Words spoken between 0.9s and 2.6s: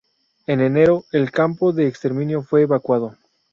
el campo de exterminio